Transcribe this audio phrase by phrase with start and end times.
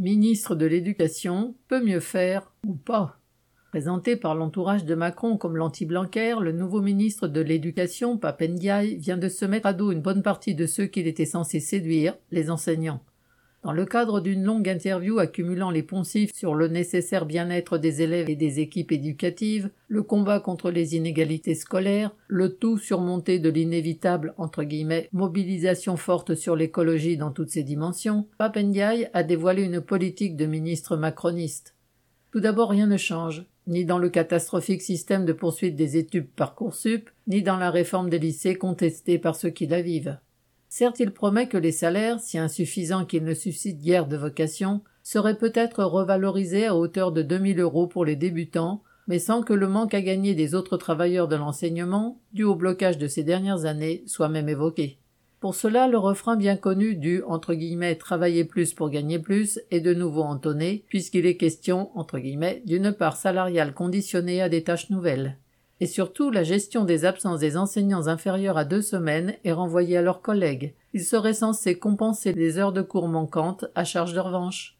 [0.00, 3.18] Ministre de l'Éducation peut mieux faire ou pas.
[3.70, 9.28] Présenté par l'entourage de Macron comme l'anti-Blanquer, le nouveau ministre de l'Éducation, Papendiaï, vient de
[9.28, 13.02] se mettre à dos une bonne partie de ceux qu'il était censé séduire, les enseignants.
[13.68, 18.30] Dans le cadre d'une longue interview accumulant les poncifs sur le nécessaire bien-être des élèves
[18.30, 24.34] et des équipes éducatives, le combat contre les inégalités scolaires, le tout surmonté de l'inévitable
[25.12, 30.96] mobilisation forte sur l'écologie dans toutes ses dimensions, Papendiaï a dévoilé une politique de ministre
[30.96, 31.74] macroniste.
[32.32, 37.10] Tout d'abord rien ne change, ni dans le catastrophique système de poursuite des études Parcoursup,
[37.26, 40.16] ni dans la réforme des lycées contestée par ceux qui la vivent.
[40.68, 45.38] Certes, il promet que les salaires, si insuffisants qu'ils ne suscitent guère de vocation, seraient
[45.38, 49.94] peut-être revalorisés à hauteur de 2000 euros pour les débutants, mais sans que le manque
[49.94, 54.28] à gagner des autres travailleurs de l'enseignement, dû au blocage de ces dernières années, soit
[54.28, 54.98] même évoqué.
[55.40, 59.80] Pour cela, le refrain bien connu du entre guillemets travailler plus pour gagner plus est
[59.80, 64.90] de nouveau entonné, puisqu'il est question entre guillemets d'une part salariale conditionnée à des tâches
[64.90, 65.38] nouvelles.
[65.80, 70.02] Et surtout, la gestion des absences des enseignants inférieurs à deux semaines est renvoyée à
[70.02, 70.74] leurs collègues.
[70.92, 74.76] Ils seraient censés compenser les heures de cours manquantes à charge de revanche.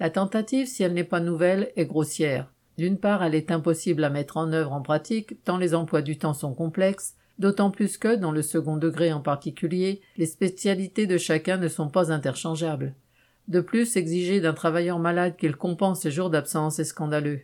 [0.00, 2.50] La tentative, si elle n'est pas nouvelle, est grossière.
[2.78, 6.18] D'une part, elle est impossible à mettre en œuvre en pratique, tant les emplois du
[6.18, 11.18] temps sont complexes, d'autant plus que, dans le second degré en particulier, les spécialités de
[11.18, 12.94] chacun ne sont pas interchangeables.
[13.48, 17.40] De plus, exiger d'un travailleur malade qu'il compense ses jours d'absence est scandaleux.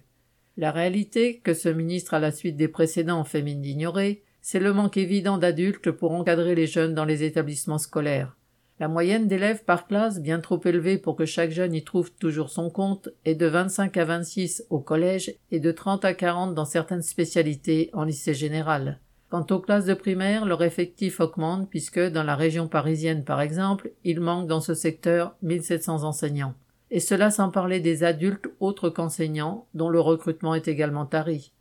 [0.59, 4.73] La réalité, que ce ministre à la suite des précédents fait mine d'ignorer, c'est le
[4.73, 8.35] manque évident d'adultes pour encadrer les jeunes dans les établissements scolaires.
[8.81, 12.49] La moyenne d'élèves par classe, bien trop élevée pour que chaque jeune y trouve toujours
[12.49, 16.65] son compte, est de 25 à 26 au collège et de 30 à 40 dans
[16.65, 19.01] certaines spécialités en lycée général.
[19.29, 23.91] Quant aux classes de primaire, leur effectif augmente puisque, dans la région parisienne par exemple,
[24.05, 26.55] il manque dans ce secteur 1700 enseignants
[26.91, 31.53] et cela sans parler des adultes autres qu'enseignants, dont le recrutement est également tari.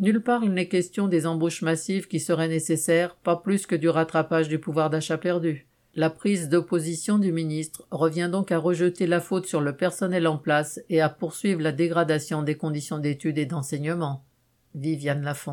[0.00, 3.88] Nulle part il n'est question des embauches massives qui seraient nécessaires, pas plus que du
[3.88, 5.66] rattrapage du pouvoir d'achat perdu.
[5.94, 10.38] La prise d'opposition du ministre revient donc à rejeter la faute sur le personnel en
[10.38, 14.24] place et à poursuivre la dégradation des conditions d'études et d'enseignement.
[14.74, 15.50] Viviane Lafont.